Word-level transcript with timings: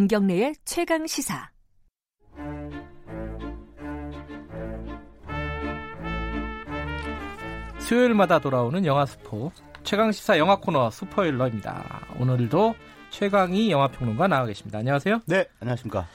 김경래의 0.00 0.54
최강 0.64 1.06
시사. 1.06 1.50
수요일마다 7.80 8.38
돌아오는 8.38 8.86
영화 8.86 9.04
스포 9.04 9.52
최강 9.82 10.10
시사 10.10 10.38
영화 10.38 10.56
코너 10.56 10.90
스포일러입니다. 10.90 12.06
오늘도 12.18 12.74
최강희 13.10 13.70
영화 13.70 13.88
평론가 13.88 14.26
나와 14.26 14.46
계십니다. 14.46 14.78
안녕하세요. 14.78 15.20
네, 15.26 15.44
안녕하십니까. 15.60 16.08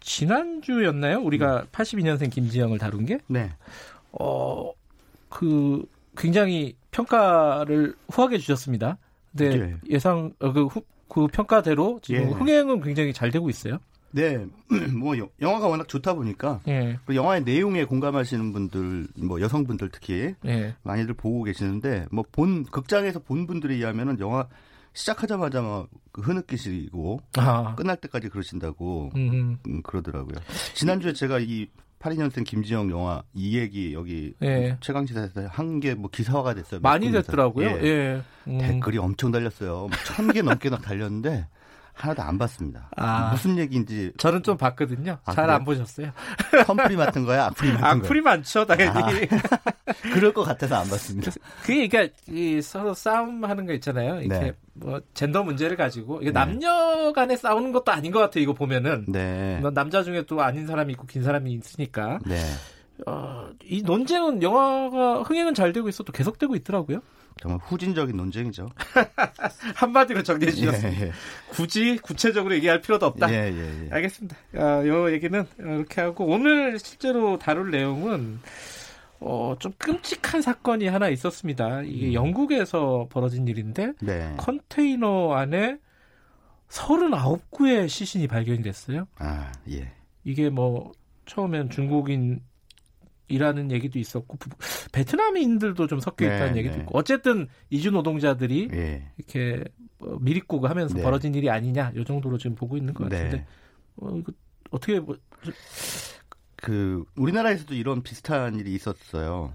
지난주였나요? 0.00 1.22
우리가 1.22 1.60
음. 1.60 1.66
82년생 1.72 2.30
김지영을 2.30 2.76
다룬 2.76 3.06
게? 3.06 3.20
네. 3.26 3.52
어, 4.20 4.70
그 5.30 5.82
굉장히 6.14 6.76
평가를 6.90 7.94
후하게 8.10 8.36
주셨습니다. 8.36 8.98
근데 9.30 9.56
네. 9.56 9.76
예상 9.88 10.34
어, 10.40 10.52
그, 10.52 10.64
후, 10.66 10.82
그 11.12 11.26
평가대로 11.26 12.00
지금 12.02 12.22
예. 12.22 12.26
흥행은 12.26 12.80
굉장히 12.80 13.12
잘 13.12 13.30
되고 13.30 13.50
있어요. 13.50 13.78
네, 14.12 14.46
뭐 14.98 15.14
영화가 15.40 15.68
워낙 15.68 15.86
좋다 15.88 16.14
보니까 16.14 16.60
예. 16.68 16.98
그 17.04 17.14
영화의 17.14 17.44
내용에 17.44 17.84
공감하시는 17.84 18.52
분들, 18.52 19.08
뭐 19.18 19.40
여성분들 19.40 19.90
특히 19.90 20.34
예. 20.46 20.74
많이들 20.82 21.14
보고 21.14 21.42
계시는데 21.44 22.06
뭐 22.10 22.24
본 22.32 22.64
극장에서 22.64 23.18
본 23.20 23.46
분들에 23.46 23.74
의하면은 23.74 24.18
영화 24.20 24.46
시작하자마자 24.94 25.60
막그 25.62 26.20
흐느끼시고 26.22 27.20
아. 27.36 27.74
끝날 27.74 27.96
때까지 27.96 28.28
그러신다고 28.30 29.10
음, 29.16 29.58
그러더라고요. 29.82 30.36
지난주에 30.74 31.12
제가 31.12 31.38
이 31.40 31.66
82년생 32.02 32.44
김지영 32.44 32.90
영화 32.90 33.22
이 33.32 33.56
얘기 33.58 33.94
여기 33.94 34.34
예. 34.42 34.76
최강시사에서 34.80 35.46
한 35.48 35.80
게 35.80 35.94
뭐 35.94 36.10
기사화가 36.10 36.54
됐어요. 36.54 36.80
많이 36.80 37.10
됐더라고요. 37.12 37.66
예. 37.66 37.82
예. 37.84 38.22
음. 38.48 38.58
댓글이 38.58 38.98
엄청 38.98 39.30
달렸어요. 39.30 39.88
뭐 39.88 39.90
천개 40.04 40.42
넘게 40.42 40.68
달렸는데 40.82 41.46
하나도 41.92 42.22
안 42.22 42.38
봤습니다. 42.38 42.88
아, 42.96 43.30
무슨 43.32 43.58
얘기인지 43.58 44.12
저는 44.16 44.42
좀 44.42 44.56
봤거든요. 44.56 45.18
아, 45.24 45.32
잘안 45.32 45.64
보셨어요? 45.64 46.10
컴프리 46.66 46.96
많은 46.96 47.24
거야? 47.24 47.46
악플이 47.46 47.72
많은 47.72 47.84
악플이 47.84 48.20
많죠, 48.20 48.64
당연히. 48.66 49.28
아, 49.30 49.92
그럴 50.14 50.32
것 50.32 50.42
같아서 50.42 50.76
안 50.76 50.88
봤습니다. 50.88 51.30
그게 51.62 51.86
그러니까 51.86 52.14
이 52.28 52.60
서로 52.62 52.94
싸움하는 52.94 53.66
거 53.66 53.72
있잖아요. 53.74 54.20
이렇게 54.20 54.40
네. 54.46 54.52
뭐 54.74 55.00
젠더 55.14 55.42
문제를 55.42 55.76
가지고 55.76 56.20
이게 56.22 56.30
네. 56.30 56.32
남녀 56.32 57.12
간에 57.12 57.36
싸우는 57.36 57.72
것도 57.72 57.92
아닌 57.92 58.10
것 58.10 58.20
같아요. 58.20 58.42
이거 58.42 58.52
보면은 58.54 59.04
네. 59.08 59.58
뭐 59.60 59.70
남자 59.70 60.02
중에 60.02 60.24
또 60.26 60.40
아닌 60.42 60.66
사람이 60.66 60.92
있고 60.94 61.06
긴 61.06 61.22
사람이 61.22 61.52
있으니까. 61.52 62.18
네. 62.24 62.38
어, 63.06 63.48
이 63.64 63.82
논쟁은 63.82 64.42
영화가 64.42 65.22
흥행은 65.22 65.54
잘 65.54 65.72
되고 65.72 65.88
있어도 65.88 66.12
계속되고 66.12 66.54
있더라고요. 66.56 67.00
정말 67.42 67.58
후진적인 67.64 68.16
논쟁이죠. 68.16 68.68
한마디로 69.74 70.22
정리해 70.22 70.52
주셨습니다. 70.52 71.00
예, 71.00 71.06
예. 71.08 71.12
굳이 71.50 71.98
구체적으로 72.00 72.54
얘기할 72.54 72.80
필요도 72.80 73.04
없다. 73.04 73.32
예, 73.32 73.52
예, 73.52 73.84
예. 73.86 73.88
알겠습니다. 73.90 74.36
아, 74.54 74.86
요 74.86 75.12
얘기는 75.12 75.44
이렇게 75.58 76.00
하고 76.00 76.24
오늘 76.26 76.78
실제로 76.78 77.40
다룰 77.40 77.72
내용은 77.72 78.38
어, 79.18 79.56
좀 79.58 79.72
끔찍한 79.76 80.40
사건이 80.40 80.86
하나 80.86 81.08
있었습니다. 81.08 81.82
이게 81.82 82.08
음. 82.10 82.12
영국에서 82.12 83.08
벌어진 83.10 83.48
일인데 83.48 83.94
네. 84.00 84.34
컨테이너 84.36 85.32
안에 85.32 85.78
39구의 86.68 87.88
시신이 87.88 88.28
발견이 88.28 88.62
됐어요. 88.62 89.08
아, 89.18 89.50
예. 89.68 89.90
이게 90.22 90.48
뭐 90.48 90.92
처음엔 91.26 91.70
중국인 91.70 92.40
이라는 93.32 93.70
얘기도 93.70 93.98
있었고 93.98 94.38
베트남인들도 94.92 95.86
좀 95.86 96.00
섞여 96.00 96.26
있다는 96.26 96.52
네, 96.52 96.58
얘기도 96.58 96.76
네. 96.76 96.80
있고 96.82 96.98
어쨌든 96.98 97.48
이주 97.70 97.90
노동자들이 97.90 98.68
네. 98.68 99.10
이렇게 99.16 99.64
뭐 99.98 100.18
미리꾸고 100.20 100.66
하면서 100.66 100.94
네. 100.94 101.02
벌어진 101.02 101.34
일이 101.34 101.48
아니냐 101.48 101.92
요 101.96 102.04
정도로 102.04 102.38
지금 102.38 102.54
보고 102.54 102.76
있는 102.76 102.92
것 102.92 103.04
같은데 103.04 103.38
네. 103.38 103.46
어, 103.96 104.16
이거 104.16 104.32
어떻게 104.70 105.00
뭐, 105.00 105.16
그 106.56 107.04
우리나라에서도 107.16 107.74
이런 107.74 108.02
비슷한 108.02 108.58
일이 108.58 108.74
있었어요. 108.74 109.54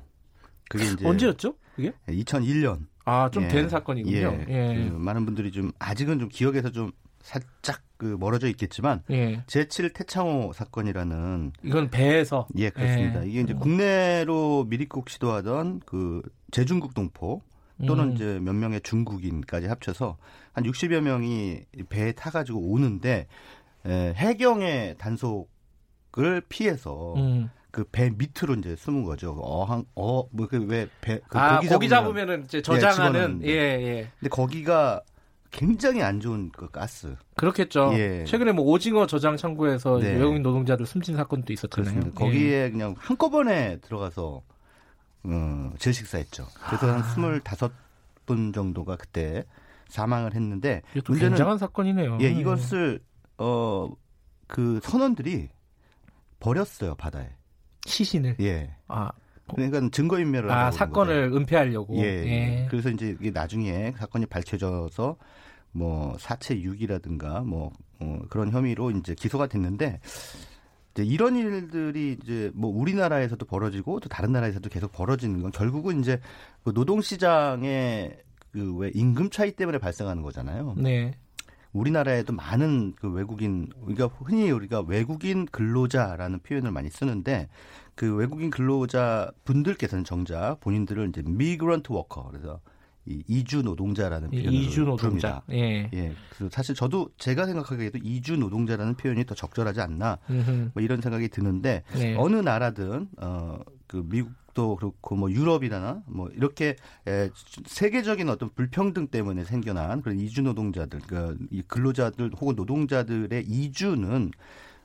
그게 0.70 0.86
이제 0.86 1.08
언제였죠? 1.08 1.56
그게? 1.76 1.94
2001년. 2.08 2.88
아, 3.06 3.30
좀된 3.30 3.66
예. 3.66 3.70
사건이군요. 3.70 4.46
예. 4.50 4.54
예. 4.54 4.90
그 4.90 4.96
많은 4.96 5.26
분들이 5.26 5.52
좀 5.52 5.72
아직은 5.80 6.20
좀 6.20 6.30
기억에서 6.30 6.72
좀 6.72 6.92
살짝 7.22 7.82
그 7.98 8.16
멀어져 8.20 8.48
있겠지만 8.48 9.02
예. 9.10 9.44
제7 9.48 9.94
태창호 9.94 10.54
사건이라는 10.54 11.52
이건 11.64 11.90
배에서 11.90 12.48
예 12.56 12.70
그렇습니다. 12.70 13.26
예. 13.26 13.30
이게 13.30 13.42
이제 13.42 13.54
국내로 13.54 14.66
미리국 14.70 15.10
시도하던 15.10 15.82
그 15.86 16.22
제중국 16.52 16.94
동포 16.94 17.42
또는 17.86 18.10
음. 18.10 18.14
이제 18.14 18.40
몇 18.42 18.54
명의 18.54 18.82
중국인까지 18.82 19.68
합쳐서 19.68 20.18
한 20.54 20.64
60여 20.64 21.02
명이 21.02 21.62
배에 21.90 22.12
타 22.14 22.32
가지고 22.32 22.60
오는데 22.72 23.28
에, 23.86 24.14
해경의 24.16 24.96
단속을 24.98 26.42
피해서 26.50 27.14
음. 27.16 27.50
그배 27.72 28.12
밑으로 28.12 28.56
이제 28.56 28.76
숨은 28.76 29.04
거죠. 29.04 29.38
어항 29.40 29.86
어뭐 29.94 30.48
그왜배그 30.50 31.38
아, 31.38 31.58
고기, 31.58 31.68
고기 31.68 31.90
잡으면은 31.90 32.46
이제 32.46 32.62
저장하는 32.62 33.42
예, 33.44 33.50
예. 33.50 34.12
근데 34.20 34.30
거기가 34.30 35.02
굉장히 35.52 36.02
안 36.02 36.20
좋은 36.20 36.52
그 36.52 36.70
가스. 36.70 37.16
그렇겠죠. 37.36 37.92
예. 37.94 38.24
최근에 38.26 38.52
뭐 38.52 38.66
오징어 38.66 39.08
저장 39.08 39.38
창고에서 39.38 40.00
네. 40.00 40.14
외국인 40.14 40.42
노동자들 40.44 40.86
숨진 40.86 41.16
사건도 41.16 41.54
있었잖아요. 41.54 41.92
그렇습니다. 41.94 42.20
거기에 42.20 42.66
예. 42.66 42.72
그냥 42.72 42.96
한꺼번에 42.98 43.78
들어가서 43.82 44.42
어, 45.24 45.72
질식사했죠. 45.80 46.48
그래서 46.68 46.88
아. 46.90 46.98
한 46.98 47.02
25분 47.04 48.54
정도가 48.54 48.96
그때 48.98 49.44
사망을 49.90 50.36
했는데 50.36 50.82
문제는 51.08 51.32
굉장한 51.32 51.58
사건이네요. 51.58 52.18
예, 52.22 52.26
예, 52.26 52.30
이것을 52.32 53.00
어 53.38 53.90
그 54.48 54.80
선원들이 54.82 55.50
버렸어요 56.40 56.96
바다에 56.96 57.30
시신을. 57.86 58.38
예. 58.42 58.76
아 58.88 59.12
그러니까 59.56 59.90
증거인멸을 59.92 60.52
아 60.52 60.72
사건을 60.72 61.30
거죠. 61.30 61.38
은폐하려고. 61.38 61.96
예, 61.98 62.04
예. 62.04 62.28
예. 62.64 62.68
그래서 62.70 62.90
이제 62.90 63.16
이게 63.20 63.32
나중에 63.32 63.94
사건이 63.98 64.26
밝혀져서 64.28 65.18
뭐 65.72 66.16
사체 66.20 66.60
유기라든가 66.60 67.42
뭐 67.42 67.72
어, 68.00 68.20
그런 68.30 68.52
혐의로 68.52 68.92
이제 68.92 69.16
기소가 69.16 69.48
됐는데 69.48 70.00
이제 70.94 71.04
이런 71.04 71.36
일들이 71.36 72.18
이제 72.22 72.52
뭐 72.54 72.70
우리나라에서도 72.72 73.46
벌어지고 73.46 74.00
또 74.00 74.10
다른 74.10 74.32
나라에서도 74.32 74.68
계속 74.70 74.92
벌어지는 74.92 75.42
건 75.42 75.52
결국은 75.52 76.00
이제 76.00 76.20
그 76.64 76.74
노동 76.74 77.02
시장의 77.02 78.18
그 78.52 78.74
왜 78.78 78.92
임금 78.94 79.30
차이 79.30 79.52
때문에 79.52 79.78
발생하는 79.78 80.24
거잖아요. 80.24 80.74
네. 80.78 81.12
우리나라에도 81.74 82.34
많은 82.34 82.94
그 82.96 83.10
외국인 83.10 83.68
우리가 83.82 84.08
흔히 84.08 84.50
우리가 84.52 84.82
외국인 84.82 85.46
근로자라는 85.46 86.40
표현을 86.40 86.72
많이 86.72 86.90
쓰는데 86.90 87.50
그 87.96 88.16
외국인 88.16 88.50
근로자 88.50 89.32
분들께서는 89.46 90.04
정작 90.04 90.60
본인들을 90.60 91.10
이제 91.10 91.24
migrant 91.26 91.92
worker 91.92 92.30
그래서 92.32 92.60
이 93.06 93.24
이주 93.28 93.64
노동자라는 93.64 94.30
표현을 94.32 94.54
이주 94.54 94.82
노동자. 94.82 95.42
부릅니다. 95.42 95.44
예. 95.52 95.90
예. 95.94 96.14
그래서 96.30 96.50
사실 96.52 96.76
저도 96.76 97.10
제가 97.18 97.46
생각하기에도 97.46 98.00
이주 98.04 98.36
노동자라는 98.36 98.96
표현이 98.96 99.26
더 99.26 99.34
적절하지 99.34 99.80
않나 99.80 100.20
뭐 100.74 100.84
이런 100.84 101.00
생각이 101.00 101.30
드는데 101.30 101.84
네. 101.94 102.16
어느 102.18 102.36
나라든 102.36 103.08
어 103.18 103.60
그 103.88 104.04
미국도 104.06 104.76
그렇고 104.76 105.16
뭐 105.16 105.32
유럽이나 105.32 106.04
뭐 106.06 106.30
이렇게 106.30 106.76
에, 107.08 107.30
세계적인 107.66 108.30
어떤 108.30 108.50
불평등 108.54 109.08
때문에 109.08 109.44
생겨난 109.44 110.02
그런 110.02 110.20
이주 110.20 110.42
노동자들 110.42 111.00
그러니까 111.06 111.46
이 111.52 111.62
근로자들 111.62 112.32
혹은 112.40 112.56
노동자들의 112.56 113.46
이주는 113.48 114.32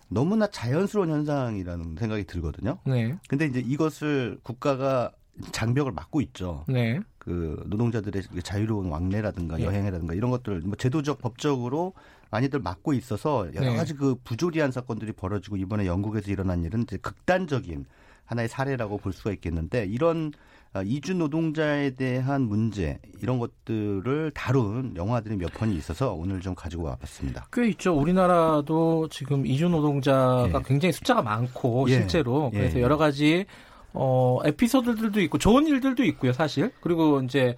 너무나 0.08 0.46
자연스러운 0.46 1.10
현상이라는 1.10 1.96
생각이 1.98 2.24
들거든요. 2.24 2.78
네. 2.84 3.16
근데 3.28 3.46
이제 3.46 3.60
이것을 3.60 4.38
국가가 4.42 5.10
장벽을 5.52 5.92
막고 5.92 6.20
있죠. 6.20 6.64
네. 6.68 7.00
그 7.18 7.62
노동자들의 7.66 8.22
자유로운 8.42 8.88
왕래라든가 8.88 9.56
네. 9.56 9.64
여행이라든가 9.64 10.14
이런 10.14 10.30
것들 10.30 10.60
뭐 10.60 10.76
제도적 10.76 11.18
법적으로 11.18 11.94
많이들 12.30 12.60
막고 12.60 12.92
있어서 12.94 13.46
여러 13.54 13.70
네. 13.70 13.76
가지 13.76 13.94
그 13.94 14.16
부조리한 14.24 14.72
사건들이 14.72 15.12
벌어지고 15.12 15.56
이번에 15.56 15.86
영국에서 15.86 16.30
일어난 16.30 16.64
일은 16.64 16.82
이제 16.82 16.96
극단적인 16.98 17.86
하나의 18.32 18.48
사례라고 18.48 18.98
볼 18.98 19.12
수가 19.12 19.32
있겠는데 19.32 19.86
이런 19.86 20.32
아, 20.74 20.82
이주 20.82 21.14
노동자에 21.14 21.90
대한 21.90 22.42
문제 22.42 22.98
이런 23.20 23.38
것들을 23.38 24.30
다룬 24.34 24.94
영화들이 24.96 25.36
몇 25.36 25.52
편이 25.52 25.76
있어서 25.76 26.14
오늘 26.14 26.40
좀 26.40 26.54
가지고 26.54 26.84
와봤습니다. 26.84 27.48
꽤 27.52 27.68
있죠. 27.68 27.94
우리나라도 27.94 29.08
지금 29.10 29.44
이주 29.44 29.68
노동자가 29.68 30.48
예. 30.48 30.62
굉장히 30.64 30.92
숫자가 30.92 31.20
많고 31.20 31.90
예. 31.90 31.92
실제로 31.92 32.50
예. 32.54 32.58
그래서 32.58 32.80
여러 32.80 32.96
가지 32.96 33.44
어 33.92 34.38
에피소드들도 34.46 35.20
있고 35.20 35.36
좋은 35.36 35.66
일들도 35.66 36.04
있고요, 36.04 36.32
사실. 36.32 36.72
그리고 36.80 37.20
이제 37.20 37.54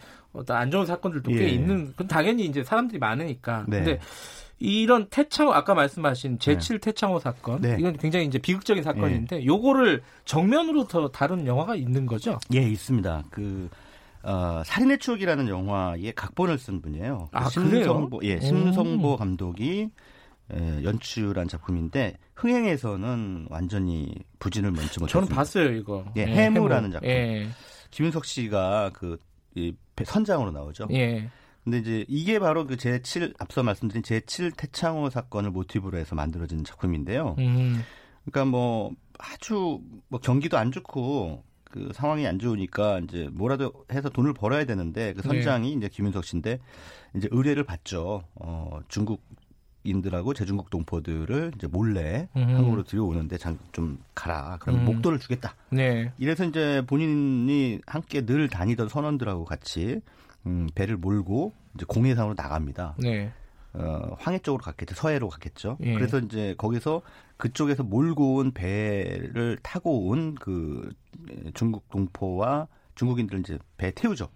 안 0.49 0.73
좋은 0.73 0.85
사건들도 0.85 1.31
꽤 1.31 1.45
예. 1.45 1.49
있는. 1.51 1.93
그건 1.93 2.09
당연히 2.09 2.47
이제 2.47 2.65
사람들이 2.65 2.99
많으니까. 2.99 3.65
네. 3.69 3.77
근데 3.77 4.01
이런 4.59 5.09
태창호 5.09 5.53
아까 5.53 5.75
말씀하신 5.75 6.39
제7 6.39 6.73
네. 6.73 6.79
태창호 6.79 7.19
사건 7.19 7.61
네. 7.61 7.77
이건 7.79 7.97
굉장히 7.97 8.27
이제 8.27 8.39
비극적인 8.39 8.83
사건인데 8.83 9.39
네. 9.39 9.47
요거를 9.47 10.03
정면으로 10.25 10.87
더 10.87 11.09
다룬 11.09 11.47
영화가 11.47 11.75
있는 11.75 12.07
거죠? 12.07 12.39
예, 12.55 12.61
있습니다. 12.61 13.25
그 13.31 13.69
어, 14.23 14.63
살인의 14.65 14.99
추억이라는 14.99 15.49
영화의 15.49 16.13
각본을 16.15 16.59
쓴 16.59 16.81
분이에요. 16.81 17.29
아, 17.33 17.49
심성보, 17.51 18.21
예, 18.23 18.41
심성보 18.41 19.17
감독이 19.17 19.91
예, 20.53 20.85
연출한 20.85 21.49
작품인데 21.49 22.17
흥행에서는 22.35 23.49
완전히 23.51 24.15
부진을 24.39 24.73
면치 24.73 25.01
못했습니다. 25.01 25.09
저는 25.09 25.29
봤어요 25.29 25.73
이거. 25.73 26.05
예, 26.17 26.23
예, 26.23 26.27
해무라는 26.27 26.85
해무. 26.85 26.93
작품. 26.93 27.09
예. 27.09 27.49
김윤석 27.91 28.25
씨가 28.25 28.91
그 28.93 29.19
이, 29.55 29.75
선장으로 30.03 30.51
나오죠. 30.51 30.89
예. 30.93 31.29
근데 31.65 31.79
이제 31.79 32.05
이게 32.09 32.39
바로 32.39 32.67
그 32.67 32.77
제7 32.77 33.35
앞서 33.39 33.63
말씀드린 33.63 34.03
제7 34.03 34.53
태창호 34.57 35.11
사건을 35.11 35.51
모티브로 35.51 35.97
해서 35.99 36.15
만들어진 36.15 36.63
작품인데요. 36.63 37.37
음. 37.39 37.83
그러니까 38.25 38.51
뭐 38.51 38.93
아주 39.19 39.81
뭐 40.09 40.21
경기도 40.21 40.59
안 40.59 40.71
좋고 40.71 41.43
그 41.71 41.91
상황이 41.95 42.27
안 42.27 42.39
좋으니까 42.39 43.01
이제 43.01 43.29
뭐라도 43.33 43.73
해서 43.91 44.09
돈을 44.11 44.35
벌어야 44.35 44.65
되는데 44.65 45.15
그 45.15 45.23
선장이 45.23 45.71
네. 45.71 45.77
이제 45.77 45.89
김윤석 45.89 46.25
씨인데 46.25 46.61
이제 47.17 47.29
의뢰를 47.31 47.65
받죠. 47.65 48.23
어 48.35 48.81
중국 48.89 49.23
인들하고 49.85 50.35
제중국 50.35 50.71
동포들을 50.71 51.53
이제 51.57 51.67
몰래 51.67 52.29
음. 52.37 52.43
한국으로 52.43 52.85
들여오는데 52.85 53.39
좀 53.73 53.99
가라. 54.15 54.59
그럼 54.61 54.81
음. 54.81 54.85
목돈을 54.85 55.19
주겠다. 55.19 55.55
네. 55.71 56.13
이래서 56.19 56.45
이제 56.45 56.83
본인이 56.87 57.81
함께 57.87 58.25
늘 58.25 58.49
다니던 58.49 58.89
선원들하고 58.89 59.45
같이 59.45 60.01
음, 60.47 60.69
배를 60.75 60.97
몰고 60.97 61.53
이제 61.75 61.85
공해상으로 61.89 62.35
나갑니다. 62.37 62.95
네. 62.99 63.33
어, 63.73 64.15
황해 64.21 64.39
쪽으로 64.39 64.63
갔겠죠. 64.63 64.95
서해로 64.95 65.29
갔겠죠. 65.29 65.79
예. 65.83 65.95
그래서 65.95 66.21
이제 66.21 66.55
거기서 66.57 67.03
그쪽에서 67.37 67.83
몰고 67.83 68.37
온 68.37 68.53
배를 68.53 69.59
타고 69.63 70.07
온 70.09 70.37
그 70.37 70.93
중국 71.55 71.89
동포와 71.91 72.69
중국인들 72.95 73.41
이제 73.41 73.59
배 73.77 73.91
태우죠. 73.91 74.29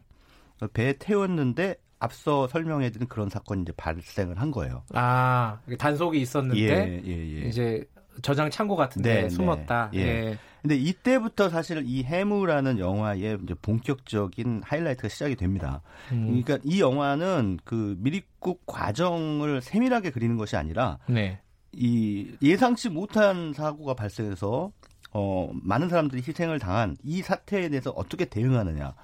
배 0.72 0.94
태웠는데 0.98 1.76
앞서 2.00 2.48
설명해드린 2.48 3.06
그런 3.08 3.28
사건이 3.28 3.62
이제 3.62 3.72
발생을 3.76 4.40
한 4.40 4.50
거예요. 4.50 4.82
아 4.92 5.60
단속이 5.78 6.20
있었는데 6.20 6.60
예, 6.60 7.02
예, 7.04 7.42
예. 7.42 7.48
이제 7.48 7.84
저장 8.22 8.50
창고 8.50 8.76
같은데 8.76 9.14
네, 9.14 9.22
네. 9.22 9.28
숨었다. 9.28 9.90
네. 9.92 9.98
예. 10.00 10.38
근데 10.62 10.76
이때부터 10.76 11.48
사실 11.48 11.82
이 11.86 12.02
해무라는 12.02 12.78
영화의 12.78 13.38
이제 13.42 13.54
본격적인 13.62 14.62
하이라이트가 14.64 15.08
시작이 15.08 15.36
됩니다. 15.36 15.82
음. 16.12 16.26
그러니까 16.26 16.58
이 16.64 16.80
영화는 16.80 17.58
그 17.64 17.96
미립국 18.00 18.66
과정을 18.66 19.60
세밀하게 19.62 20.10
그리는 20.10 20.36
것이 20.36 20.56
아니라 20.56 20.98
네. 21.08 21.40
이 21.72 22.32
예상치 22.42 22.88
못한 22.88 23.52
사고가 23.54 23.94
발생해서 23.94 24.72
어 25.12 25.50
많은 25.62 25.88
사람들이 25.88 26.22
희생을 26.26 26.58
당한 26.58 26.96
이 27.04 27.22
사태에 27.22 27.68
대해서 27.68 27.90
어떻게 27.90 28.24
대응하느냐. 28.24 28.94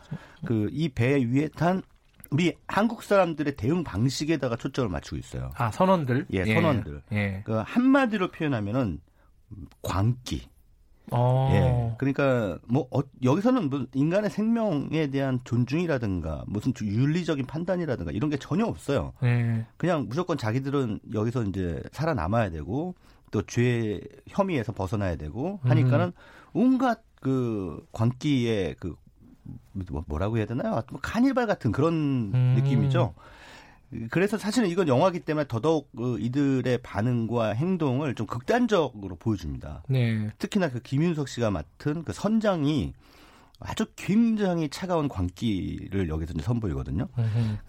그 0.44 0.68
이 0.72 0.88
배 0.92 1.14
위에 1.24 1.48
탄 1.56 1.82
우리 2.34 2.52
한국 2.66 3.04
사람들의 3.04 3.54
대응 3.54 3.84
방식에다가 3.84 4.56
초점을 4.56 4.90
맞추고 4.90 5.16
있어요. 5.18 5.50
아 5.56 5.70
선원들? 5.70 6.26
예, 6.32 6.44
선원들. 6.44 7.02
예. 7.12 7.42
그 7.44 7.62
한마디로 7.64 8.32
표현하면은 8.32 9.00
광기. 9.82 10.48
어. 11.12 11.50
예. 11.52 11.94
그러니까 11.98 12.58
뭐 12.66 12.88
어, 12.90 13.02
여기서는 13.22 13.70
뭐 13.70 13.86
인간의 13.94 14.30
생명에 14.30 15.10
대한 15.12 15.38
존중이라든가 15.44 16.42
무슨 16.48 16.72
윤리적인 16.82 17.46
판단이라든가 17.46 18.10
이런 18.10 18.30
게 18.30 18.36
전혀 18.36 18.64
없어요. 18.66 19.12
예. 19.22 19.64
그냥 19.76 20.06
무조건 20.08 20.36
자기들은 20.36 21.00
여기서 21.14 21.44
이제 21.44 21.80
살아남아야 21.92 22.50
되고 22.50 22.96
또 23.30 23.42
죄 23.42 24.00
혐의에서 24.28 24.72
벗어나야 24.72 25.14
되고 25.16 25.60
하니까는 25.62 26.06
음. 26.06 26.12
온갖 26.52 27.02
그 27.20 27.84
광기의 27.92 28.74
그 28.80 28.96
뭐, 29.72 30.04
뭐라고 30.06 30.38
해야 30.38 30.46
되나요? 30.46 30.82
뭐 30.90 31.00
카니발 31.02 31.46
같은 31.46 31.72
그런 31.72 31.92
음. 32.34 32.54
느낌이죠. 32.56 33.14
그래서 34.10 34.38
사실은 34.38 34.68
이건 34.68 34.88
영화기 34.88 35.20
때문에 35.20 35.46
더더욱 35.46 35.88
그 35.96 36.18
이들의 36.18 36.78
반응과 36.78 37.50
행동을 37.50 38.14
좀 38.14 38.26
극단적으로 38.26 39.16
보여줍니다. 39.16 39.84
네. 39.88 40.30
특히나 40.38 40.70
그 40.70 40.80
김윤석 40.80 41.28
씨가 41.28 41.50
맡은 41.50 42.02
그 42.02 42.12
선장이 42.12 42.92
아주 43.60 43.86
굉장히 43.94 44.68
차가운 44.68 45.08
광기를 45.08 46.08
여기서 46.08 46.34
이제 46.34 46.42
선보이거든요. 46.42 47.06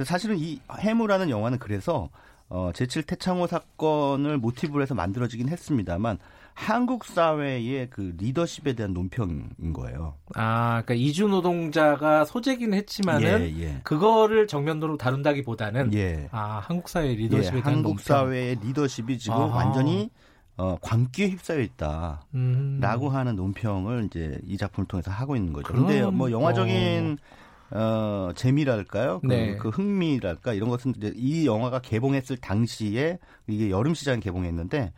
사실은 0.03 0.37
이 0.39 0.59
해무라는 0.79 1.29
영화는 1.29 1.59
그래서 1.59 2.09
어, 2.49 2.71
제7 2.73 3.07
태창호 3.07 3.47
사건을 3.47 4.37
모티브로 4.37 4.81
해서 4.81 4.95
만들어지긴 4.95 5.49
했습니다만 5.49 6.19
한국 6.57 7.03
사회의 7.03 7.89
그 7.89 8.15
리더십에 8.17 8.73
대한 8.73 8.93
논평인 8.93 9.73
거예요. 9.73 10.15
아, 10.35 10.81
그러니까 10.85 10.93
이주 10.93 11.27
노동자가 11.27 12.23
소재긴 12.23 12.73
했지만은 12.73 13.41
예, 13.41 13.61
예. 13.61 13.81
그거를 13.83 14.47
정면으로 14.47 14.95
다룬다기보다는 14.97 15.93
예. 15.93 16.29
아, 16.31 16.61
한국 16.63 16.87
사회 16.87 17.13
리더십에 17.13 17.57
예, 17.57 17.61
대한 17.61 17.75
한국 17.75 17.89
논평. 17.89 18.03
사회의 18.03 18.55
리더십이 18.63 19.19
지금 19.19 19.35
아하. 19.35 19.57
완전히 19.57 20.09
어, 20.57 20.77
광기에 20.81 21.27
휩싸여 21.31 21.59
있다라고 21.59 22.19
음. 22.35 22.79
하는 22.81 23.35
논평을 23.35 24.05
이제 24.05 24.39
이 24.45 24.55
작품을 24.57 24.87
통해서 24.87 25.11
하고 25.11 25.35
있는 25.35 25.51
거죠. 25.51 25.67
그런데 25.67 26.03
뭐 26.05 26.31
영화적인 26.31 27.17
어. 27.21 27.44
어, 27.71 28.31
재미랄까요? 28.35 29.21
그, 29.21 29.27
네. 29.27 29.55
그 29.57 29.69
흥미랄까? 29.69 30.53
이런 30.53 30.69
것은 30.69 30.93
이 31.15 31.45
영화가 31.45 31.79
개봉했을 31.79 32.37
당시에 32.37 33.17
이게 33.47 33.69
여름 33.69 33.93
시장에 33.93 34.19
개봉했는데, 34.19 34.93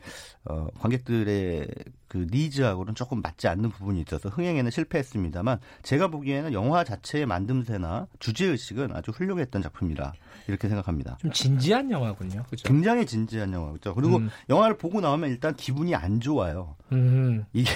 어, 0.46 0.68
관객들의 0.80 1.68
그 2.08 2.28
니즈하고는 2.32 2.96
조금 2.96 3.22
맞지 3.22 3.48
않는 3.48 3.70
부분이 3.70 4.02
있어서 4.02 4.30
흥행에는 4.30 4.72
실패했습니다만, 4.72 5.60
제가 5.84 6.08
보기에는 6.08 6.54
영화 6.54 6.84
자체의 6.84 7.26
만듦새나 7.26 8.08
주제 8.20 8.46
의식은 8.46 8.96
아주 8.96 9.12
훌륭했던 9.12 9.62
작품이라 9.62 10.14
이렇게 10.48 10.68
생각합니다. 10.68 11.18
좀 11.20 11.32
진지한 11.32 11.92
영화군요. 11.92 12.44
그죠? 12.50 12.68
굉장히 12.68 13.06
진지한 13.06 13.52
영화죠. 13.54 13.94
그리고 13.96 14.18
음. 14.18 14.30
영화를 14.50 14.78
보고 14.78 15.02
나오면 15.02 15.30
일단 15.30 15.56
기분이 15.56 15.96
안 15.96 16.20
좋아요. 16.20 16.76
음. 16.92 17.46
이게 17.54 17.70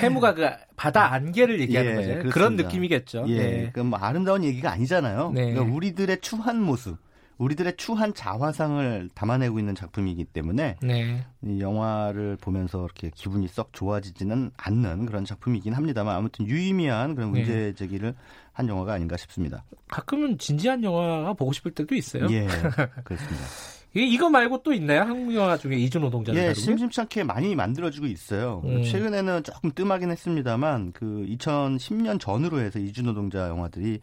해무가 0.00 0.34
그 0.34 0.48
바다 0.76 1.12
안개를 1.14 1.60
얘기하는 1.60 1.90
예, 1.90 1.94
거죠. 1.96 2.08
그렇습니다. 2.08 2.34
그런 2.34 2.56
느낌이겠죠. 2.56 3.24
예, 3.28 3.36
네. 3.38 3.70
그뭐 3.72 3.96
아름다운 3.98 4.44
얘기가 4.44 4.70
아니잖아요. 4.70 5.32
네. 5.34 5.52
그러니까 5.52 5.74
우리들의 5.74 6.20
추한 6.20 6.60
모습, 6.60 6.98
우리들의 7.38 7.76
추한 7.76 8.12
자화상을 8.14 9.10
담아내고 9.14 9.58
있는 9.58 9.74
작품이기 9.74 10.24
때문에 10.24 10.76
네. 10.82 11.24
이 11.44 11.60
영화를 11.60 12.36
보면서 12.40 12.84
이렇게 12.84 13.10
기분이 13.14 13.46
썩 13.48 13.72
좋아지지는 13.72 14.50
않는 14.56 15.06
그런 15.06 15.24
작품이긴 15.24 15.72
합니다만 15.72 16.16
아무튼 16.16 16.46
유의미한 16.46 17.14
그런 17.14 17.32
네. 17.32 17.40
문제 17.40 17.74
제기를 17.74 18.14
한 18.52 18.68
영화가 18.68 18.92
아닌가 18.92 19.16
싶습니다. 19.16 19.64
가끔은 19.88 20.36
진지한 20.38 20.82
영화가 20.82 21.34
보고 21.34 21.52
싶을 21.52 21.70
때도 21.70 21.94
있어요. 21.94 22.26
예, 22.30 22.46
그렇습니다. 23.04 23.46
이거 23.94 24.28
말고 24.28 24.62
또 24.62 24.72
있나요? 24.72 25.00
한국 25.00 25.34
영화 25.34 25.56
중에 25.56 25.76
이주 25.76 25.98
노동자를 25.98 26.40
예, 26.40 26.52
않게 26.98 27.24
많이 27.24 27.54
만들어지고 27.54 28.06
있어요. 28.06 28.62
음. 28.64 28.82
최근에는 28.82 29.42
조금 29.44 29.70
뜸하긴 29.72 30.10
했습니다만 30.10 30.92
그 30.92 31.24
2010년 31.28 32.20
전후로 32.20 32.60
해서 32.60 32.78
이주 32.78 33.02
노동자 33.02 33.48
영화들이 33.48 34.00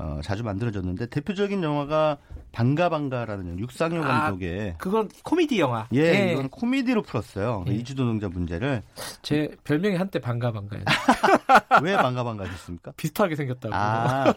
어, 0.00 0.20
자주 0.22 0.44
만들어졌는데 0.44 1.06
대표적인 1.06 1.62
영화가 1.62 2.18
반가 2.52 2.88
반가라는 2.88 3.58
육상효 3.58 4.02
아, 4.04 4.22
감독의 4.22 4.76
그건 4.78 5.08
코미디 5.24 5.58
영화. 5.58 5.88
예, 5.92 6.00
예. 6.00 6.32
이건 6.32 6.48
코미디로 6.48 7.02
풀었어요. 7.02 7.64
그 7.66 7.72
예. 7.72 7.76
이주 7.76 7.96
노동자 7.96 8.28
문제를 8.28 8.82
제 9.22 9.50
별명이 9.64 9.96
한때 9.96 10.20
반가 10.20 10.52
반가예요. 10.52 10.84
왜 11.82 11.96
반가 11.96 12.22
반가셨습니까? 12.22 12.92
비슷하게 12.96 13.34
생겼다고. 13.34 13.74
아, 13.74 14.34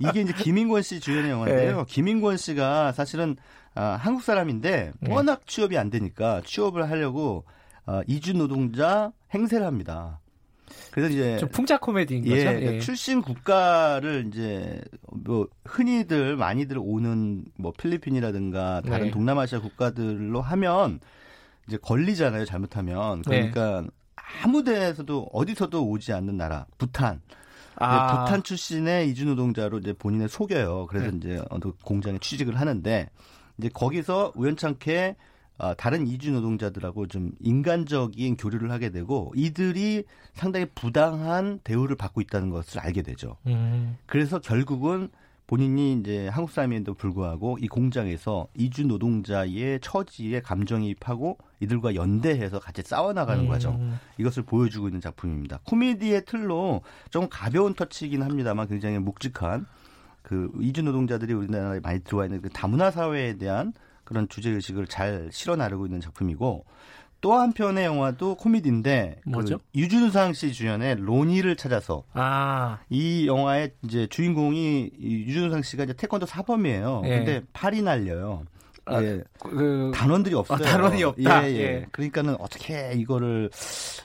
이게 0.00 0.22
이제 0.22 0.32
김인권 0.32 0.82
씨 0.82 0.98
주연의 0.98 1.30
영화인데요. 1.30 1.78
네. 1.78 1.84
김인권 1.86 2.36
씨가 2.36 2.92
사실은 2.92 3.36
아, 3.76 3.98
한국 4.00 4.22
사람인데 4.22 4.92
네. 4.98 5.12
워낙 5.12 5.46
취업이 5.46 5.78
안 5.78 5.90
되니까 5.90 6.42
취업을 6.44 6.90
하려고 6.90 7.44
어, 7.86 8.00
이주 8.06 8.34
노동자 8.34 9.12
행세를 9.32 9.64
합니다. 9.66 10.18
그래서 10.94 11.12
이제 11.12 11.36
좀 11.38 11.48
풍자 11.48 11.78
코미디인 11.78 12.22
거죠. 12.22 12.36
예, 12.36 12.38
예. 12.38 12.60
그러니까 12.60 12.84
출신 12.84 13.20
국가를 13.20 14.26
이제 14.28 14.80
뭐 15.10 15.48
흔히들 15.64 16.36
많이들 16.36 16.78
오는 16.78 17.44
뭐 17.56 17.72
필리핀이라든가 17.76 18.82
다른 18.82 19.06
네. 19.06 19.10
동남아시아 19.10 19.60
국가들로 19.60 20.40
하면 20.40 21.00
이제 21.66 21.78
걸리잖아요. 21.82 22.44
잘못하면 22.44 23.22
그러니까 23.22 23.84
아무 24.44 24.62
데에서도 24.62 25.30
어디서도 25.32 25.84
오지 25.84 26.12
않는 26.12 26.36
나라 26.36 26.66
부탄. 26.78 27.20
아, 27.74 28.12
네, 28.12 28.24
부탄 28.24 28.42
출신의 28.44 29.10
이주 29.10 29.24
노동자로 29.24 29.78
이제 29.78 29.94
본인을 29.94 30.28
속여요. 30.28 30.86
그래서 30.86 31.10
네. 31.10 31.16
이제 31.16 31.42
어느 31.50 31.72
공장에 31.82 32.18
취직을 32.20 32.60
하는데 32.60 33.10
이제 33.58 33.68
거기서 33.68 34.30
우연찮게 34.36 35.16
아, 35.18 35.33
다른 35.76 36.06
이주 36.06 36.32
노동자들하고 36.32 37.06
좀 37.06 37.32
인간적인 37.40 38.36
교류를 38.36 38.70
하게 38.70 38.90
되고 38.90 39.32
이들이 39.36 40.04
상당히 40.32 40.66
부당한 40.74 41.60
대우를 41.64 41.96
받고 41.96 42.20
있다는 42.20 42.50
것을 42.50 42.80
알게 42.80 43.02
되죠. 43.02 43.36
음, 43.46 43.96
그래서 44.06 44.40
결국은 44.40 45.10
본인이 45.46 45.92
이제 45.92 46.26
한국 46.28 46.50
사람임에도 46.50 46.94
불구하고 46.94 47.58
이 47.60 47.68
공장에서 47.68 48.48
이주 48.54 48.86
노동자의 48.86 49.78
처지에 49.82 50.40
감정이입하고 50.40 51.38
이들과 51.60 51.94
연대해서 51.94 52.58
같이 52.58 52.82
싸워나가는 52.82 53.44
음, 53.44 53.48
과정 53.48 53.98
이것을 54.18 54.44
보여주고 54.44 54.88
있는 54.88 55.00
작품입니다. 55.00 55.60
코미디의 55.64 56.24
틀로 56.24 56.80
좀 57.10 57.28
가벼운 57.30 57.74
터치이긴 57.74 58.22
합니다만 58.22 58.68
굉장히 58.68 58.98
묵직한 58.98 59.66
그 60.22 60.50
이주 60.60 60.82
노동자들이 60.82 61.34
우리나라에 61.34 61.80
많이 61.80 62.00
들어와 62.00 62.24
있는 62.24 62.40
그 62.40 62.48
다문화 62.48 62.90
사회에 62.90 63.36
대한 63.36 63.74
그런 64.04 64.28
주제 64.28 64.50
의식을 64.50 64.86
잘 64.86 65.28
실어 65.32 65.56
나르고 65.56 65.86
있는 65.86 66.00
작품이고 66.00 66.64
또 67.20 67.32
한편의 67.32 67.86
영화도 67.86 68.34
코미디인데 68.34 69.22
뭐죠? 69.24 69.56
그 69.56 69.64
유준상 69.80 70.34
씨 70.34 70.52
주연의 70.52 70.96
로니를 70.96 71.56
찾아서 71.56 72.04
아. 72.12 72.80
이 72.90 73.26
영화의 73.26 73.72
이제 73.82 74.06
주인공이 74.08 74.90
유준상 75.00 75.62
씨가 75.62 75.84
이제 75.84 75.94
태권도 75.94 76.26
사범이에요. 76.26 77.02
예. 77.06 77.08
근데 77.16 77.42
팔이 77.54 77.80
날려요. 77.80 78.44
아, 78.84 79.02
예. 79.02 79.22
그 79.40 79.90
단원들이 79.94 80.34
없어요. 80.34 80.58
아, 80.58 80.70
단원이 80.70 81.02
없다. 81.02 81.48
예, 81.48 81.52
예. 81.52 81.58
예. 81.58 81.86
그러니까는 81.92 82.36
어떻게 82.38 82.92
이거를 82.92 83.48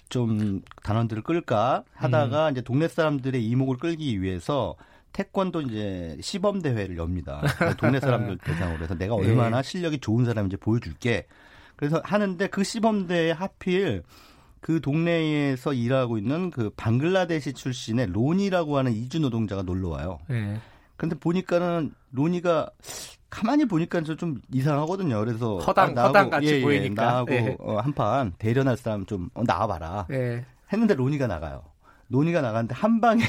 좀 0.07 0.61
단원들을 0.83 1.23
끌까 1.23 1.83
하다가 1.93 2.47
음. 2.47 2.51
이제 2.53 2.61
동네 2.61 2.87
사람들의 2.87 3.43
이목을 3.45 3.77
끌기 3.77 4.21
위해서 4.21 4.75
태권도 5.13 5.61
이제 5.61 6.17
시범 6.21 6.61
대회를 6.61 6.97
엽니다. 6.97 7.41
동네 7.77 7.99
사람들 7.99 8.37
대상으로 8.37 8.83
해서 8.83 8.95
내가 8.95 9.15
예. 9.15 9.27
얼마나 9.27 9.61
실력이 9.61 9.99
좋은 9.99 10.25
사람인지 10.25 10.57
보여줄게. 10.57 11.25
그래서 11.75 12.01
하는데 12.03 12.47
그 12.47 12.63
시범대에 12.63 13.31
하필 13.31 14.03
그 14.61 14.81
동네에서 14.81 15.73
일하고 15.73 16.17
있는 16.17 16.49
그 16.49 16.69
방글라데시 16.75 17.53
출신의 17.53 18.07
로니라고 18.07 18.77
하는 18.77 18.91
이주 18.91 19.19
노동자가 19.19 19.61
놀러 19.61 19.89
와요. 19.89 20.19
네. 20.27 20.59
근데 20.97 21.15
보니까는 21.17 21.93
로니가 22.11 22.69
가만히 23.29 23.65
보니까 23.65 24.01
좀 24.01 24.41
이상하거든요. 24.51 25.17
그래서 25.19 25.59
허당 25.59 25.97
아, 25.97 26.07
허당 26.07 26.29
같이 26.29 26.47
예, 26.47 26.61
보이니까 26.61 27.03
예, 27.03 27.07
나하고 27.07 27.33
예. 27.33 27.57
어, 27.59 27.77
한판 27.77 28.33
대련할 28.37 28.75
사람 28.75 29.05
좀 29.05 29.29
어, 29.33 29.43
나와봐라. 29.45 30.07
예. 30.11 30.45
했는데 30.73 30.95
로니가 30.95 31.27
나가요. 31.27 31.63
로니가 32.09 32.41
나갔는데 32.41 32.75
한 32.75 32.99
방에 32.99 33.23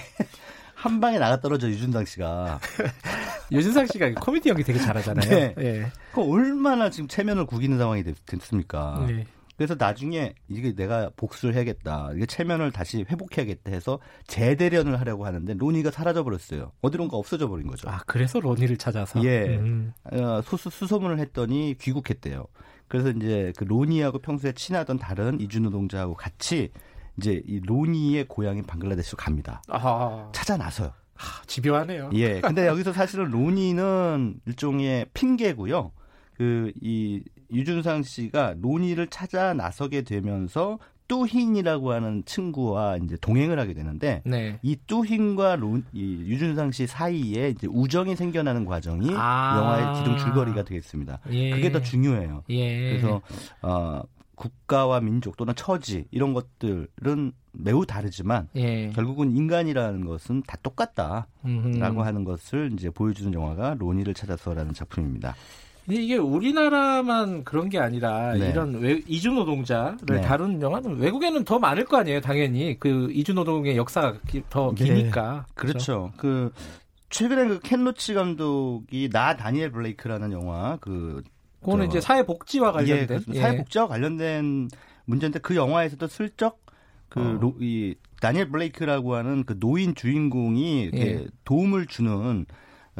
한 0.80 0.98
방에 0.98 1.18
나가 1.18 1.38
떨어져 1.38 1.68
유준상 1.68 2.06
씨가. 2.06 2.58
유준상 3.52 3.86
씨가 3.86 4.14
코미디 4.14 4.48
연기 4.48 4.64
되게 4.64 4.78
잘하잖아요. 4.78 5.28
네. 5.28 5.54
네. 5.54 5.92
그 6.14 6.22
얼마나 6.22 6.88
지금 6.88 7.06
체면을 7.06 7.44
구기는 7.44 7.76
상황이 7.76 8.02
됐, 8.02 8.16
습니까 8.40 9.04
네. 9.06 9.26
그래서 9.58 9.76
나중에 9.78 10.32
이게 10.48 10.74
내가 10.74 11.10
복수를 11.16 11.54
해야겠다. 11.54 12.12
이게 12.14 12.24
체면을 12.24 12.72
다시 12.72 13.04
회복해야겠다 13.10 13.70
해서 13.70 13.98
재대련을 14.26 14.98
하려고 14.98 15.26
하는데 15.26 15.52
로니가 15.52 15.90
사라져 15.90 16.24
버렸어요. 16.24 16.72
어디론가 16.80 17.14
없어져 17.14 17.46
버린 17.46 17.66
거죠. 17.66 17.86
아, 17.90 18.00
그래서 18.06 18.40
로니를 18.40 18.78
찾아서 18.78 19.22
예. 19.22 19.58
음. 19.58 19.92
어, 20.04 20.40
수수 20.40 20.70
수소문을 20.70 21.18
했더니 21.18 21.76
귀국했대요. 21.78 22.46
그래서 22.88 23.10
이제 23.10 23.52
그 23.58 23.64
로니하고 23.64 24.20
평소에 24.20 24.52
친하던 24.52 24.98
다른 24.98 25.38
이주 25.38 25.60
노동자하고 25.60 26.14
같이 26.14 26.70
이제 27.18 27.42
이 27.46 27.60
로니의 27.60 28.26
고향인 28.28 28.64
방글라데시로 28.64 29.16
갑니다. 29.16 29.62
아하. 29.68 30.28
찾아 30.32 30.56
나서요. 30.56 30.92
아, 31.16 31.42
집요하네요. 31.46 32.10
예. 32.14 32.40
근데 32.40 32.66
여기서 32.66 32.92
사실은 32.92 33.30
로니는 33.30 34.40
일종의 34.46 35.06
핑계고요. 35.12 35.92
그 36.36 36.72
이 36.80 37.22
유준상 37.52 38.02
씨가 38.02 38.54
로니를 38.60 39.08
찾아 39.08 39.54
나서게 39.54 40.02
되면서 40.02 40.78
뚜힌이라고 41.08 41.92
하는 41.92 42.22
친구와 42.24 42.98
이제 42.98 43.16
동행을 43.20 43.58
하게 43.58 43.74
되는데 43.74 44.22
네. 44.24 44.60
이 44.62 44.76
뚜힌과 44.86 45.56
로, 45.56 45.80
이 45.92 46.22
유준상 46.24 46.70
씨 46.70 46.86
사이에 46.86 47.48
이제 47.48 47.66
우정이 47.68 48.14
생겨나는 48.14 48.64
과정이 48.64 49.10
아~ 49.12 49.56
영화의 49.58 49.98
기둥 49.98 50.18
줄거리가 50.18 50.62
되겠습니다. 50.62 51.18
예. 51.32 51.50
그게 51.50 51.72
더 51.72 51.82
중요해요. 51.82 52.44
예. 52.50 52.90
그래서 52.90 53.20
어 53.62 54.02
국가와 54.40 55.00
민족 55.00 55.36
또는 55.36 55.54
처지 55.54 56.06
이런 56.10 56.32
것들은 56.32 57.32
매우 57.52 57.84
다르지만 57.84 58.48
예. 58.56 58.88
결국은 58.90 59.36
인간이라는 59.36 60.06
것은 60.06 60.42
다 60.46 60.56
똑같다라고 60.62 61.26
음흠. 61.44 62.00
하는 62.00 62.24
것을 62.24 62.70
이제 62.72 62.88
보여주는 62.88 63.32
영화가 63.32 63.76
로니를 63.78 64.14
찾아서라는 64.14 64.72
작품입니다. 64.72 65.34
이게 65.88 66.16
우리나라만 66.16 67.44
그런 67.44 67.68
게 67.68 67.78
아니라 67.78 68.32
네. 68.34 68.50
이런 68.50 68.80
외, 68.80 69.02
이주노동자를 69.06 69.96
네. 70.06 70.20
다룬 70.20 70.62
영화는 70.62 70.98
외국에는 70.98 71.44
더 71.44 71.58
많을 71.58 71.84
거 71.84 71.98
아니에요, 71.98 72.20
당연히 72.20 72.78
그 72.78 73.10
이주노동의 73.12 73.76
역사가 73.76 74.18
더 74.48 74.72
네. 74.76 74.84
기니까. 74.84 75.46
그렇죠. 75.54 76.12
그렇죠. 76.12 76.12
그 76.16 76.52
최근에 77.10 77.48
그 77.48 77.60
켄 77.60 77.84
로치 77.84 78.14
감독이 78.14 79.10
나 79.10 79.36
다니엘 79.36 79.72
블레이크라는 79.72 80.32
영화 80.32 80.78
그 80.80 81.22
그거는 81.60 81.86
이제 81.88 82.00
사회복지와 82.00 82.72
관련된 82.72 83.24
예, 83.34 83.40
사회복지와 83.40 83.88
관련된 83.88 84.68
문제인데 85.04 85.38
그 85.40 85.56
영화에서도 85.56 86.06
슬쩍 86.06 86.60
그이 87.08 87.94
어. 87.96 88.10
다니엘 88.20 88.50
블레이크라고 88.50 89.14
하는 89.14 89.44
그 89.44 89.58
노인 89.58 89.94
주인공이 89.94 90.82
이렇게 90.82 91.00
예. 91.00 91.26
도움을 91.44 91.86
주는 91.86 92.46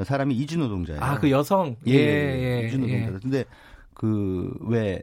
사람이 0.02 0.34
이주 0.34 0.58
노동자예요. 0.58 1.00
아, 1.02 1.18
그 1.18 1.30
여성. 1.30 1.76
예, 1.86 1.92
예, 1.92 1.96
예, 1.98 2.62
예 2.62 2.66
이주 2.66 2.78
노동자. 2.78 3.06
예. 3.06 3.18
근데 3.20 3.44
그 3.94 4.52
왜 4.62 5.02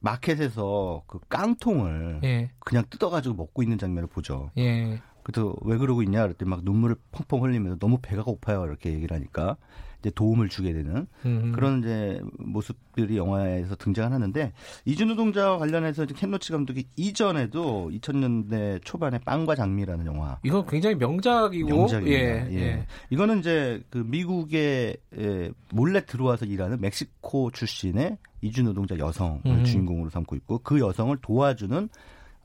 마켓에서 0.00 1.02
그 1.06 1.18
깡통을 1.28 2.20
예. 2.24 2.50
그냥 2.60 2.84
뜯어가지고 2.88 3.34
먹고 3.34 3.62
있는 3.62 3.78
장면을 3.78 4.08
보죠. 4.08 4.50
예. 4.56 5.00
그래서 5.28 5.54
왜 5.60 5.76
그러고 5.76 6.02
있냐 6.02 6.22
그랬더니 6.22 6.48
막 6.48 6.60
눈물을 6.64 6.96
펑펑 7.12 7.44
흘리면서 7.44 7.78
너무 7.78 7.98
배가 8.00 8.22
고파요 8.22 8.64
이렇게 8.64 8.94
얘기를 8.94 9.14
하니까 9.14 9.58
이제 9.98 10.10
도움을 10.14 10.48
주게 10.48 10.72
되는 10.72 11.06
음. 11.26 11.52
그런 11.54 11.80
이제 11.80 12.18
모습들이 12.38 13.18
영화에서 13.18 13.76
등장하는데 13.76 14.54
이준노동자와 14.86 15.58
관련해서 15.58 16.06
켄 16.06 16.30
로치 16.30 16.50
감독이 16.52 16.86
이전에도 16.96 17.90
2000년대 17.92 18.82
초반에 18.84 19.18
빵과 19.18 19.54
장미라는 19.54 20.06
영화 20.06 20.38
이건 20.44 20.64
굉장히 20.66 20.94
명작이고 20.94 21.68
명작입니다. 21.68 22.16
예, 22.16 22.48
예. 22.50 22.56
예. 22.56 22.86
이거는 23.10 23.40
이제 23.40 23.82
그 23.90 23.98
미국에 23.98 24.96
예, 25.18 25.50
몰래 25.74 26.06
들어와서 26.06 26.46
일하는 26.46 26.80
멕시코 26.80 27.50
출신의 27.50 28.16
이주 28.40 28.62
노동자 28.62 28.96
여성을 28.96 29.42
음. 29.44 29.64
주인공으로 29.64 30.08
삼고 30.08 30.36
있고 30.36 30.60
그 30.60 30.80
여성을 30.80 31.14
도와주는 31.20 31.90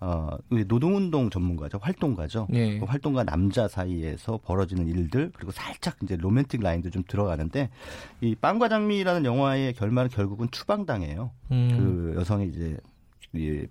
어, 0.05 0.37
노동운동 0.67 1.29
전문가죠. 1.29 1.79
활동가죠. 1.81 2.49
예. 2.51 2.77
그 2.77 2.83
활동가 2.83 3.23
남자 3.23 3.69
사이에서 3.69 4.37
벌어지는 4.43 4.85
일들, 4.85 5.31
그리고 5.33 5.51
살짝 5.51 5.95
이제 6.03 6.17
로맨틱 6.17 6.61
라인도 6.61 6.89
좀 6.89 7.03
들어가는데, 7.07 7.69
이 8.19 8.35
빵과 8.35 8.67
장미라는 8.67 9.23
영화의 9.23 9.73
결말은 9.75 10.09
결국은 10.09 10.49
추방당해요. 10.51 11.31
음. 11.51 11.69
그 11.77 12.19
여성이 12.19 12.49
이제, 12.49 12.77
이 13.31 13.65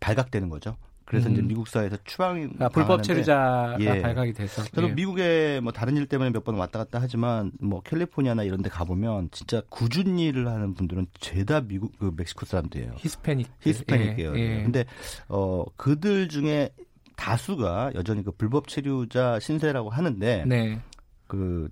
발각되는 0.00 0.50
거죠. 0.50 0.76
그래서 1.10 1.28
음. 1.28 1.32
이제 1.32 1.42
미국 1.42 1.66
사회에서 1.66 1.96
추방이 2.04 2.46
아, 2.60 2.68
불법 2.68 3.02
체류자가 3.02 3.78
예. 3.80 4.00
발각이 4.00 4.32
돼서 4.32 4.62
저도 4.62 4.90
예. 4.90 4.92
미국에 4.92 5.58
뭐 5.60 5.72
다른 5.72 5.96
일 5.96 6.06
때문에 6.06 6.30
몇 6.30 6.44
번 6.44 6.54
왔다 6.54 6.78
갔다 6.78 7.00
하지만 7.02 7.50
뭐 7.60 7.82
캘리포니아나 7.82 8.44
이런 8.44 8.62
데 8.62 8.70
가보면 8.70 9.30
진짜 9.32 9.60
굳은 9.70 10.20
일을 10.20 10.46
하는 10.46 10.72
분들은 10.74 11.08
죄다 11.18 11.62
미국 11.62 11.98
그 11.98 12.12
멕시코 12.16 12.46
사람들이에요. 12.46 12.92
히스패닉 12.96 13.48
히스패닉이에요. 13.60 14.36
예. 14.36 14.40
예. 14.40 14.62
근데 14.62 14.84
어 15.28 15.64
그들 15.76 16.28
중에 16.28 16.70
다수가 17.16 17.90
여전히 17.96 18.22
그 18.22 18.30
불법 18.30 18.68
체류자 18.68 19.40
신세라고 19.40 19.90
하는데 19.90 20.44
네. 20.46 20.80
그 21.26 21.68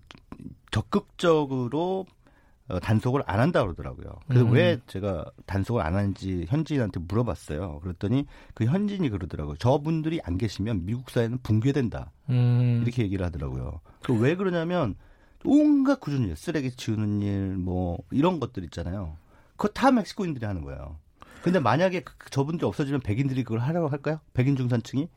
적극적으로 0.72 2.06
어, 2.17 2.17
단속을 2.82 3.22
안 3.26 3.40
한다 3.40 3.62
그러더라고요. 3.62 4.10
그래서 4.26 4.44
음. 4.44 4.52
왜 4.52 4.78
제가 4.86 5.24
단속을 5.46 5.80
안 5.82 5.94
하는지 5.94 6.44
현지인한테 6.48 7.00
물어봤어요. 7.00 7.80
그랬더니 7.80 8.26
그 8.54 8.64
현지인이 8.64 9.08
그러더라고요. 9.08 9.56
저분들이 9.56 10.20
안 10.24 10.36
계시면 10.36 10.84
미국 10.84 11.10
사회는 11.10 11.38
붕괴된다. 11.42 12.12
음. 12.28 12.80
이렇게 12.82 13.02
얘기를 13.02 13.24
하더라고요. 13.24 13.80
그 14.02 14.12
왜 14.12 14.36
그러냐면 14.36 14.94
온갖 15.44 16.00
구준 16.00 16.26
일, 16.28 16.36
쓰레기 16.36 16.70
치우는 16.72 17.22
일, 17.22 17.56
뭐 17.56 17.98
이런 18.10 18.40
것들 18.40 18.64
있잖아요. 18.64 19.16
그거 19.56 19.68
다 19.72 19.90
멕시코인들이 19.90 20.44
하는 20.44 20.62
거예요. 20.62 20.96
근데 21.42 21.60
만약에 21.60 22.00
그, 22.00 22.30
저분들이 22.30 22.66
없어지면 22.66 23.00
백인들이 23.00 23.44
그걸 23.44 23.60
하라고 23.60 23.88
할까요? 23.88 24.20
백인 24.34 24.56
중산층이? 24.56 25.08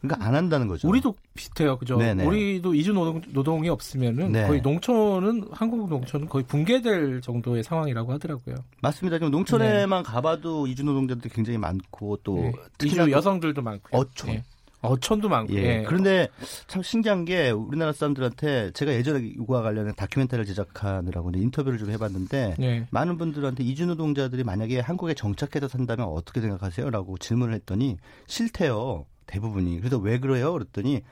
그러니까 0.00 0.24
안 0.24 0.34
한다는 0.34 0.68
거죠. 0.68 0.88
우리도 0.88 1.14
비슷해요, 1.34 1.76
그죠? 1.76 1.96
네네. 1.96 2.24
우리도 2.24 2.74
이주 2.74 2.92
노동, 2.92 3.20
노동 3.32 3.64
이 3.64 3.68
없으면은 3.68 4.32
네. 4.32 4.46
거의 4.46 4.60
농촌은 4.60 5.48
한국 5.50 5.88
농촌은 5.88 6.28
거의 6.28 6.44
붕괴될 6.44 7.20
정도의 7.20 7.64
상황이라고 7.64 8.12
하더라고요. 8.12 8.56
맞습니다. 8.80 9.18
지금 9.18 9.32
농촌에만 9.32 10.04
네. 10.04 10.08
가봐도 10.08 10.66
이주 10.66 10.84
노동자들이 10.84 11.30
굉장히 11.34 11.58
많고 11.58 12.18
또 12.22 12.36
네. 12.36 12.52
이주 12.84 13.10
여성들도 13.10 13.60
많고 13.60 13.98
어촌. 13.98 14.30
네. 14.30 14.44
어촌도 14.80 15.28
많고. 15.28 15.52
예. 15.54 15.80
예. 15.80 15.84
그런데 15.86 16.28
참 16.68 16.82
신기한 16.82 17.24
게 17.24 17.50
우리나라 17.50 17.92
사람들한테 17.92 18.70
제가 18.72 18.92
예전에 18.92 19.26
이거와 19.26 19.62
관련해 19.62 19.92
다큐멘터리를 19.96 20.46
제작하느라고 20.46 21.32
인터뷰를 21.34 21.78
좀 21.78 21.90
해봤는데 21.90 22.54
예. 22.60 22.86
많은 22.92 23.18
분들한테 23.18 23.64
이주 23.64 23.86
노동자들이 23.86 24.44
만약에 24.44 24.78
한국에 24.78 25.14
정착해서 25.14 25.66
산다면 25.66 26.06
어떻게 26.06 26.40
생각하세요?라고 26.40 27.18
질문을 27.18 27.54
했더니 27.54 27.96
싫대요. 28.28 29.04
대부분이. 29.28 29.78
그래서 29.78 29.98
왜 29.98 30.18
그래요? 30.18 30.52
그랬더니 30.52 31.02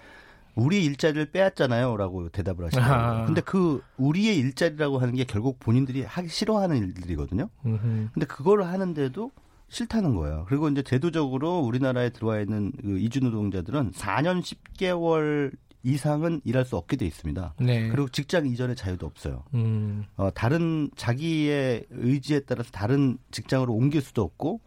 우리 0.57 0.85
일자리를 0.85 1.31
빼앗잖아요. 1.31 1.97
라고 1.97 2.29
대답을 2.31 2.65
하시더라고요. 2.65 3.23
아. 3.23 3.25
근데 3.27 3.41
그 3.43 3.83
우리의 3.99 4.37
일자리라고 4.39 4.99
하는 4.99 5.15
게 5.15 5.25
결국 5.25 5.61
본인들이 5.61 6.03
하기 6.03 6.29
싫어하는 6.29 6.77
일들이거든요. 6.79 7.49
음흠. 7.65 8.09
근데 8.15 8.27
그거를 8.27 8.67
하는데도 8.67 9.31
싫다는 9.69 10.15
거예요. 10.15 10.47
그리고 10.49 10.69
이제 10.69 10.83
제도적으로 10.83 11.61
우리나라에 11.61 12.11
들어와 12.11 12.41
있는 12.41 12.73
그 12.81 12.99
이주 12.99 13.21
노동자들은 13.21 13.93
4년 13.93 14.43
10개월 14.43 15.53
이상은 15.83 16.41
일할 16.45 16.65
수 16.65 16.77
없게 16.77 16.97
돼 16.97 17.07
있습니다. 17.07 17.55
네. 17.61 17.89
그리고 17.89 18.09
직장 18.09 18.47
이전의 18.47 18.75
자유도 18.75 19.07
없어요. 19.07 19.45
음. 19.55 20.05
어, 20.17 20.31
다른 20.35 20.91
자기의 20.97 21.87
의지에 21.91 22.41
따라서 22.41 22.71
다른 22.73 23.19
직장으로 23.31 23.73
옮길 23.73 24.01
수도 24.01 24.23
없고 24.23 24.61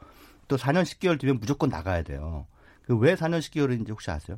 또 0.47 0.55
4년 0.55 0.83
10개월 0.83 1.19
뒤면 1.19 1.39
무조건 1.39 1.69
나가야 1.69 2.03
돼요. 2.03 2.45
그 2.89 2.97
왜 2.97 3.13
4년 3.15 3.37
10개월인지 3.39 3.89
혹시 3.91 4.09
아세요? 4.09 4.37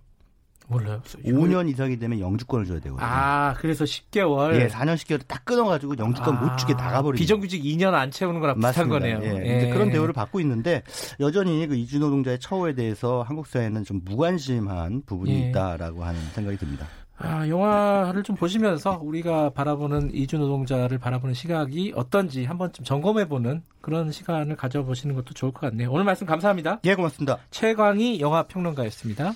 몰라요. 0.68 1.02
5년 1.26 1.70
이상이 1.70 1.98
되면 2.00 2.20
영주권을 2.20 2.66
줘야 2.66 2.80
되거든요. 2.80 3.06
아, 3.06 3.54
그래서 3.58 3.84
10개월. 3.84 4.56
예, 4.56 4.68
4년 4.68 4.96
10개월 4.96 5.22
딱 5.28 5.44
끊어가지고 5.44 5.96
영주권 5.98 6.38
아, 6.38 6.42
못 6.42 6.58
주게 6.58 6.74
나가버리죠. 6.74 7.22
비정규직 7.22 7.64
2년 7.64 7.94
안 7.94 8.12
채우는 8.12 8.40
거랑 8.40 8.56
비슷한 8.58 8.88
맞습니다. 8.90 9.18
거네요. 9.18 9.38
예, 9.42 9.68
예. 9.68 9.70
그런 9.74 9.90
대우를 9.90 10.14
받고 10.14 10.40
있는데 10.42 10.84
여전히 11.20 11.66
그 11.68 11.76
이주 11.76 12.00
노동자의 12.00 12.40
처우에 12.40 12.74
대해서 12.76 13.22
한국 13.24 13.48
사회는 13.48 13.84
좀 13.86 14.02
무관심한 14.06 15.04
부분이 15.06 15.32
예. 15.34 15.50
있다라고 15.50 16.04
하는 16.06 16.20
생각이 16.34 16.58
듭니다. 16.58 16.88
아, 17.24 17.48
영화를 17.48 18.24
좀 18.24 18.36
보시면서 18.36 19.00
우리가 19.02 19.52
바라보는 19.52 20.12
이주 20.14 20.38
노동자를 20.38 20.98
바라보는 20.98 21.34
시각이 21.34 21.94
어떤지 21.96 22.46
한번 22.46 22.72
좀 22.74 22.84
점검해보는 22.84 23.64
그런 23.82 24.12
시간을 24.12 24.56
가져보시는 24.56 25.16
것도 25.16 25.34
좋을 25.34 25.52
것 25.52 25.62
같네요. 25.62 25.92
오늘 25.92 26.04
말씀 26.04 26.28
감사합니다. 26.28 26.80
예, 26.86 26.96
고맙습니다. 26.96 27.38
최광희 27.52 28.20
영화 28.20 28.44
평론가였습니다. 28.44 29.34